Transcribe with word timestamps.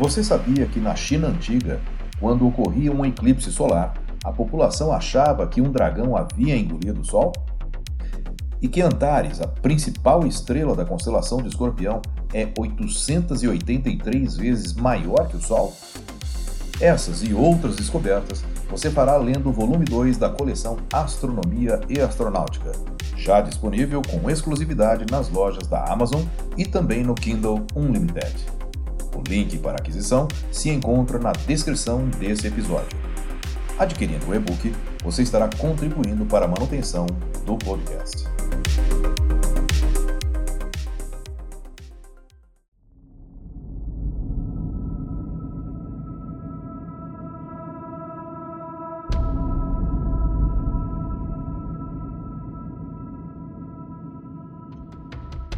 Você 0.00 0.24
sabia 0.24 0.64
que 0.64 0.80
na 0.80 0.96
China 0.96 1.28
antiga, 1.28 1.78
quando 2.18 2.48
ocorria 2.48 2.90
um 2.90 3.04
eclipse 3.04 3.52
solar, 3.52 3.92
a 4.24 4.32
população 4.32 4.90
achava 4.90 5.46
que 5.46 5.60
um 5.60 5.70
dragão 5.70 6.16
havia 6.16 6.56
engolido 6.56 7.02
o 7.02 7.04
Sol? 7.04 7.32
E 8.62 8.66
que 8.66 8.80
Antares, 8.80 9.42
a 9.42 9.46
principal 9.46 10.26
estrela 10.26 10.74
da 10.74 10.86
constelação 10.86 11.42
de 11.42 11.48
Escorpião, 11.48 12.00
é 12.32 12.48
883 12.58 14.38
vezes 14.38 14.72
maior 14.72 15.28
que 15.28 15.36
o 15.36 15.42
Sol? 15.42 15.76
Essas 16.80 17.22
e 17.22 17.34
outras 17.34 17.76
descobertas 17.76 18.42
você 18.70 18.90
fará 18.90 19.18
lendo 19.18 19.50
o 19.50 19.52
volume 19.52 19.84
2 19.84 20.16
da 20.16 20.30
coleção 20.30 20.78
Astronomia 20.90 21.78
e 21.90 22.00
Astronáutica, 22.00 22.72
já 23.18 23.42
disponível 23.42 24.00
com 24.00 24.30
exclusividade 24.30 25.04
nas 25.10 25.28
lojas 25.28 25.66
da 25.68 25.84
Amazon 25.92 26.22
e 26.56 26.64
também 26.64 27.02
no 27.02 27.14
Kindle 27.14 27.66
Unlimited. 27.76 28.59
O 29.20 29.22
link 29.28 29.58
para 29.58 29.76
aquisição 29.76 30.26
se 30.50 30.70
encontra 30.70 31.18
na 31.18 31.32
descrição 31.32 32.08
desse 32.18 32.46
episódio. 32.46 32.98
Adquirindo 33.78 34.26
o 34.26 34.34
e-book, 34.34 34.74
você 35.04 35.22
estará 35.22 35.48
contribuindo 35.58 36.24
para 36.24 36.46
a 36.46 36.48
manutenção 36.48 37.06
do 37.44 37.56
podcast. 37.58 38.24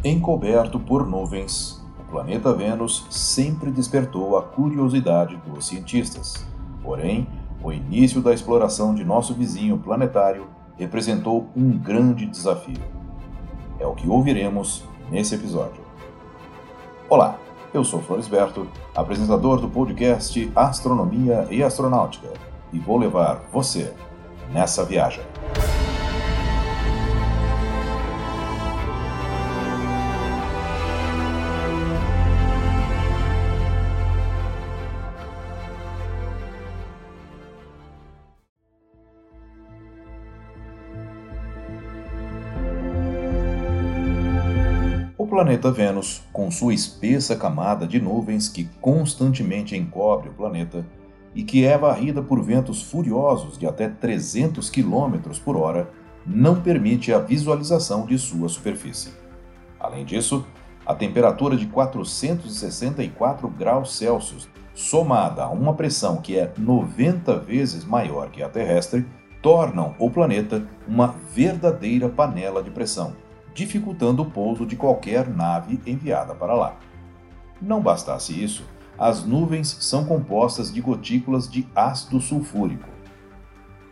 Encoberto 0.03 0.81
por 0.81 1.07
nuvens, 1.07 1.82
planeta 2.13 2.53
Vênus 2.53 3.07
sempre 3.09 3.71
despertou 3.71 4.37
a 4.37 4.43
curiosidade 4.43 5.35
dos 5.37 5.65
cientistas. 5.65 6.45
Porém, 6.83 7.27
o 7.63 7.73
início 7.73 8.21
da 8.21 8.31
exploração 8.31 8.93
de 8.93 9.03
nosso 9.03 9.33
vizinho 9.33 9.79
planetário 9.79 10.45
representou 10.77 11.49
um 11.57 11.75
grande 11.75 12.27
desafio. 12.27 12.77
É 13.79 13.87
o 13.87 13.95
que 13.95 14.07
ouviremos 14.07 14.83
nesse 15.09 15.33
episódio. 15.33 15.81
Olá, 17.09 17.35
eu 17.73 17.83
sou 17.83 17.99
Floresberto, 17.99 18.67
apresentador 18.93 19.59
do 19.59 19.67
podcast 19.67 20.51
Astronomia 20.55 21.47
e 21.49 21.63
Astronáutica, 21.63 22.27
e 22.71 22.77
vou 22.77 22.99
levar 22.99 23.41
você 23.51 23.91
nessa 24.53 24.85
viagem. 24.85 25.23
Planeta 45.33 45.71
Vênus, 45.71 46.21
com 46.31 46.51
sua 46.51 46.75
espessa 46.75 47.35
camada 47.35 47.87
de 47.87 47.99
nuvens 47.99 48.47
que 48.47 48.65
constantemente 48.79 49.75
encobre 49.75 50.29
o 50.29 50.33
planeta 50.33 50.85
e 51.33 51.41
que 51.41 51.65
é 51.65 51.75
varrida 51.75 52.21
por 52.21 52.39
ventos 52.43 52.83
furiosos 52.83 53.57
de 53.57 53.65
até 53.65 53.89
300 53.89 54.69
km 54.69 55.17
por 55.43 55.57
hora, 55.57 55.89
não 56.23 56.61
permite 56.61 57.11
a 57.11 57.17
visualização 57.17 58.05
de 58.05 58.15
sua 58.19 58.47
superfície. 58.47 59.11
Além 59.79 60.05
disso, 60.05 60.45
a 60.85 60.93
temperatura 60.93 61.57
de 61.57 61.65
464 61.65 63.49
graus 63.49 63.97
Celsius, 63.97 64.47
somada 64.75 65.45
a 65.45 65.49
uma 65.49 65.73
pressão 65.73 66.17
que 66.17 66.37
é 66.37 66.53
90 66.55 67.39
vezes 67.39 67.83
maior 67.83 68.29
que 68.29 68.43
a 68.43 68.49
terrestre, 68.49 69.03
tornam 69.41 69.95
o 69.97 70.11
planeta 70.11 70.63
uma 70.87 71.15
verdadeira 71.33 72.07
panela 72.07 72.61
de 72.61 72.69
pressão 72.69 73.22
dificultando 73.53 74.21
o 74.21 74.29
pouso 74.29 74.65
de 74.65 74.75
qualquer 74.75 75.27
nave 75.27 75.79
enviada 75.85 76.33
para 76.33 76.53
lá. 76.53 76.77
Não 77.61 77.81
bastasse 77.81 78.43
isso, 78.43 78.63
as 78.97 79.23
nuvens 79.25 79.77
são 79.79 80.05
compostas 80.05 80.71
de 80.71 80.81
gotículas 80.81 81.49
de 81.49 81.67
ácido 81.75 82.19
sulfúrico. 82.19 82.89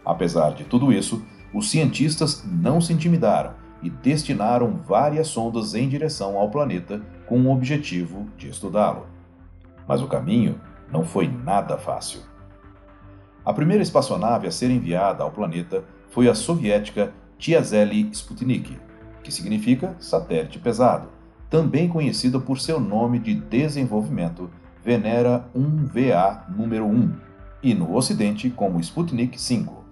Apesar 0.05 0.53
de 0.53 0.63
tudo 0.63 0.91
isso, 0.91 1.23
os 1.53 1.69
cientistas 1.69 2.43
não 2.45 2.79
se 2.79 2.93
intimidaram 2.93 3.53
e 3.81 3.89
destinaram 3.89 4.79
várias 4.87 5.27
sondas 5.27 5.73
em 5.73 5.87
direção 5.89 6.37
ao 6.37 6.49
planeta 6.49 7.01
com 7.25 7.39
o 7.41 7.51
objetivo 7.51 8.27
de 8.37 8.49
estudá-lo. 8.49 9.07
Mas 9.87 10.01
o 10.01 10.07
caminho 10.07 10.59
não 10.91 11.03
foi 11.03 11.27
nada 11.27 11.77
fácil. 11.77 12.21
A 13.43 13.53
primeira 13.53 13.81
espaçonave 13.81 14.47
a 14.47 14.51
ser 14.51 14.69
enviada 14.69 15.23
ao 15.23 15.31
planeta 15.31 15.83
foi 16.09 16.29
a 16.29 16.35
soviética 16.35 17.13
Tiazeli 17.39 18.09
Sputnik, 18.11 18.77
que 19.23 19.31
significa 19.31 19.95
satélite 19.99 20.59
pesado, 20.59 21.07
também 21.49 21.89
conhecida 21.89 22.39
por 22.39 22.59
seu 22.59 22.79
nome 22.79 23.19
de 23.19 23.33
desenvolvimento 23.35 24.49
Venera 24.83 25.45
1VA 25.55 26.49
número 26.49 26.85
1 26.85 27.13
e 27.61 27.73
no 27.73 27.95
Ocidente 27.95 28.49
como 28.49 28.79
Sputnik 28.79 29.39
5. 29.39 29.83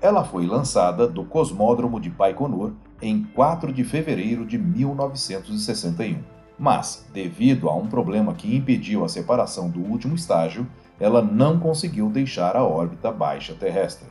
Ela 0.00 0.24
foi 0.24 0.46
lançada 0.46 1.06
do 1.06 1.24
Cosmódromo 1.24 2.00
de 2.00 2.10
Baikonur 2.10 2.72
em 3.00 3.22
4 3.22 3.72
de 3.72 3.84
fevereiro 3.84 4.44
de 4.44 4.58
1961, 4.58 6.18
mas, 6.58 7.06
devido 7.12 7.68
a 7.68 7.76
um 7.76 7.86
problema 7.86 8.34
que 8.34 8.56
impediu 8.56 9.04
a 9.04 9.08
separação 9.08 9.70
do 9.70 9.80
último 9.80 10.14
estágio, 10.14 10.66
ela 10.98 11.22
não 11.22 11.58
conseguiu 11.58 12.08
deixar 12.08 12.56
a 12.56 12.64
órbita 12.64 13.12
baixa 13.12 13.54
terrestre. 13.54 14.08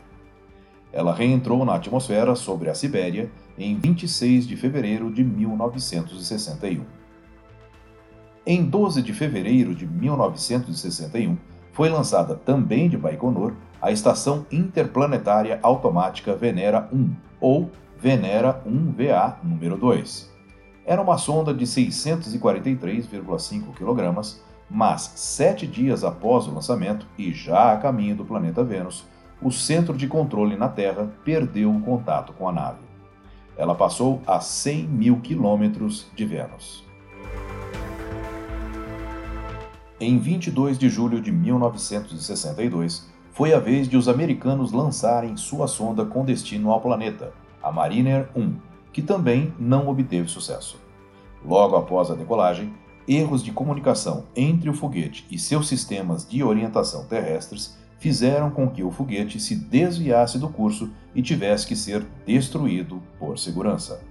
Ela 0.93 1.13
reentrou 1.13 1.63
na 1.63 1.75
atmosfera 1.75 2.35
sobre 2.35 2.69
a 2.69 2.75
Sibéria 2.75 3.31
em 3.57 3.77
26 3.77 4.47
de 4.47 4.57
fevereiro 4.57 5.11
de 5.11 5.23
1961. 5.23 6.83
Em 8.45 8.63
12 8.63 9.01
de 9.01 9.13
fevereiro 9.13 9.75
de 9.75 9.85
1961, 9.85 11.37
foi 11.71 11.89
lançada 11.89 12.35
também 12.35 12.89
de 12.89 12.97
Baikonur 12.97 13.53
a 13.81 13.91
Estação 13.91 14.45
Interplanetária 14.51 15.59
Automática 15.63 16.35
Venera 16.35 16.89
1, 16.91 17.15
ou 17.39 17.71
Venera 17.97 18.61
1VA 18.67 19.37
número 19.43 19.77
2. 19.77 20.29
Era 20.85 21.01
uma 21.01 21.17
sonda 21.17 21.53
de 21.53 21.65
643,5 21.65 23.73
kg, 23.73 24.21
mas 24.69 25.13
sete 25.15 25.65
dias 25.67 26.03
após 26.03 26.47
o 26.47 26.53
lançamento 26.53 27.07
e 27.17 27.31
já 27.31 27.71
a 27.73 27.77
caminho 27.77 28.15
do 28.15 28.25
planeta 28.25 28.63
Vênus, 28.63 29.05
o 29.41 29.51
centro 29.51 29.97
de 29.97 30.07
controle 30.07 30.55
na 30.55 30.69
Terra 30.69 31.11
perdeu 31.25 31.71
o 31.71 31.81
contato 31.81 32.33
com 32.33 32.47
a 32.47 32.51
nave. 32.51 32.79
Ela 33.57 33.75
passou 33.75 34.21
a 34.25 34.39
100 34.39 34.87
mil 34.87 35.19
quilômetros 35.19 36.07
de 36.15 36.25
Vênus. 36.25 36.85
Em 39.99 40.17
22 40.17 40.77
de 40.77 40.89
julho 40.89 41.21
de 41.21 41.31
1962, 41.31 43.09
foi 43.31 43.53
a 43.53 43.59
vez 43.59 43.87
de 43.87 43.97
os 43.97 44.07
americanos 44.07 44.71
lançarem 44.71 45.37
sua 45.37 45.67
sonda 45.67 46.05
com 46.05 46.25
destino 46.25 46.71
ao 46.71 46.81
planeta, 46.81 47.33
a 47.61 47.71
Mariner 47.71 48.29
1, 48.35 48.55
que 48.91 49.01
também 49.01 49.53
não 49.59 49.87
obteve 49.87 50.27
sucesso. 50.27 50.79
Logo 51.45 51.75
após 51.75 52.11
a 52.11 52.15
decolagem, 52.15 52.73
erros 53.07 53.43
de 53.43 53.51
comunicação 53.51 54.25
entre 54.35 54.69
o 54.69 54.73
foguete 54.73 55.25
e 55.29 55.37
seus 55.37 55.67
sistemas 55.67 56.27
de 56.27 56.43
orientação 56.43 57.05
terrestres 57.05 57.77
fizeram 58.01 58.49
com 58.49 58.67
que 58.67 58.83
o 58.83 58.89
foguete 58.89 59.39
se 59.39 59.55
desviasse 59.55 60.39
do 60.39 60.49
curso 60.49 60.89
e 61.13 61.21
tivesse 61.21 61.67
que 61.67 61.75
ser 61.75 62.03
destruído 62.25 62.99
por 63.19 63.37
segurança. 63.37 64.01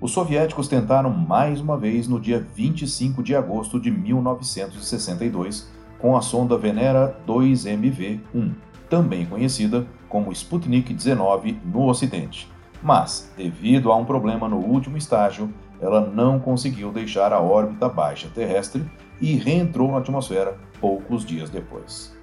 Os 0.00 0.10
soviéticos 0.10 0.66
tentaram 0.66 1.08
mais 1.08 1.60
uma 1.60 1.78
vez 1.78 2.08
no 2.08 2.20
dia 2.20 2.44
25 2.54 3.22
de 3.22 3.32
agosto 3.36 3.78
de 3.78 3.92
1962 3.92 5.70
com 6.00 6.16
a 6.16 6.20
sonda 6.20 6.58
Venera 6.58 7.16
2MV-1, 7.28 8.52
também 8.90 9.24
conhecida 9.24 9.86
como 10.08 10.32
Sputnik 10.32 10.92
19 10.92 11.56
no 11.64 11.88
Ocidente. 11.88 12.50
Mas, 12.82 13.32
devido 13.36 13.92
a 13.92 13.96
um 13.96 14.04
problema 14.04 14.48
no 14.48 14.58
último 14.58 14.96
estágio, 14.96 15.48
ela 15.80 16.00
não 16.00 16.40
conseguiu 16.40 16.90
deixar 16.90 17.32
a 17.32 17.40
órbita 17.40 17.88
baixa 17.88 18.28
terrestre 18.34 18.84
e 19.20 19.36
reentrou 19.36 19.92
na 19.92 19.98
atmosfera 19.98 20.58
poucos 20.80 21.24
dias 21.24 21.48
depois. 21.48 22.14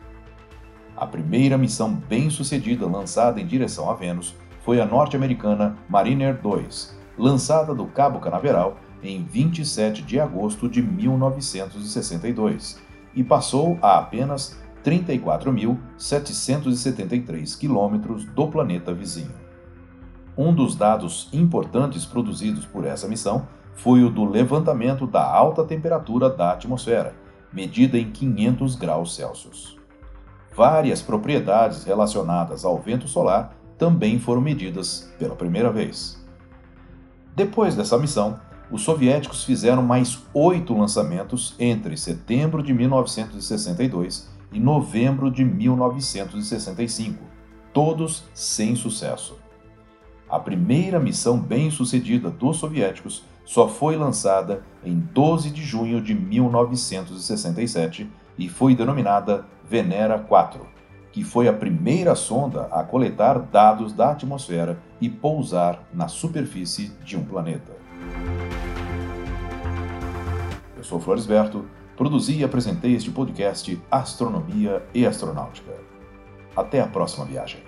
A 1.01 1.05
primeira 1.07 1.57
missão 1.57 1.95
bem-sucedida 1.95 2.85
lançada 2.85 3.41
em 3.41 3.47
direção 3.47 3.89
a 3.89 3.95
Vênus 3.95 4.35
foi 4.63 4.79
a 4.79 4.85
norte-americana 4.85 5.75
Mariner 5.89 6.39
2, 6.39 6.95
lançada 7.17 7.73
do 7.73 7.87
Cabo 7.87 8.19
Canaveral 8.19 8.77
em 9.01 9.23
27 9.23 10.03
de 10.03 10.19
agosto 10.19 10.69
de 10.69 10.79
1962 10.79 12.79
e 13.15 13.23
passou 13.23 13.79
a 13.81 13.97
apenas 13.97 14.55
34.773 14.85 17.57
quilômetros 17.57 18.23
do 18.25 18.47
planeta 18.47 18.93
vizinho. 18.93 19.33
Um 20.37 20.53
dos 20.53 20.75
dados 20.75 21.29
importantes 21.33 22.05
produzidos 22.05 22.67
por 22.67 22.85
essa 22.85 23.07
missão 23.07 23.47
foi 23.73 24.03
o 24.03 24.09
do 24.11 24.23
levantamento 24.23 25.07
da 25.07 25.25
alta 25.25 25.63
temperatura 25.63 26.29
da 26.29 26.51
atmosfera, 26.51 27.15
medida 27.51 27.97
em 27.97 28.11
500 28.11 28.75
graus 28.75 29.15
Celsius. 29.15 29.80
Várias 30.53 31.01
propriedades 31.01 31.83
relacionadas 31.83 32.65
ao 32.65 32.77
vento 32.77 33.07
solar 33.07 33.55
também 33.77 34.19
foram 34.19 34.41
medidas 34.41 35.11
pela 35.17 35.35
primeira 35.35 35.71
vez. 35.71 36.21
Depois 37.35 37.75
dessa 37.75 37.97
missão, 37.97 38.39
os 38.69 38.83
soviéticos 38.83 39.43
fizeram 39.43 39.81
mais 39.81 40.19
oito 40.33 40.73
lançamentos 40.77 41.55
entre 41.59 41.97
setembro 41.97 42.61
de 42.61 42.73
1962 42.73 44.29
e 44.51 44.59
novembro 44.59 45.31
de 45.31 45.43
1965, 45.43 47.23
todos 47.73 48.23
sem 48.33 48.75
sucesso. 48.75 49.37
A 50.29 50.39
primeira 50.39 50.99
missão 50.99 51.39
bem-sucedida 51.39 52.29
dos 52.29 52.57
soviéticos 52.57 53.23
só 53.43 53.67
foi 53.67 53.95
lançada 53.97 54.63
em 54.83 54.97
12 54.97 55.49
de 55.49 55.63
junho 55.63 56.01
de 56.01 56.13
1967 56.13 58.09
e 58.37 58.49
foi 58.49 58.75
denominada 58.75 59.45
Venera 59.67 60.19
4, 60.19 60.65
que 61.11 61.23
foi 61.23 61.47
a 61.47 61.53
primeira 61.53 62.15
sonda 62.15 62.67
a 62.71 62.83
coletar 62.83 63.39
dados 63.39 63.93
da 63.93 64.11
atmosfera 64.11 64.79
e 64.99 65.09
pousar 65.09 65.83
na 65.93 66.07
superfície 66.07 66.91
de 67.03 67.17
um 67.17 67.23
planeta. 67.23 67.73
Eu 70.75 70.83
sou 70.83 70.99
Floresberto, 70.99 71.65
produzi 71.95 72.39
e 72.39 72.43
apresentei 72.43 72.95
este 72.95 73.11
podcast 73.11 73.79
Astronomia 73.89 74.83
e 74.93 75.05
Astronáutica. 75.05 75.73
Até 76.55 76.81
a 76.81 76.87
próxima 76.87 77.25
viagem. 77.25 77.61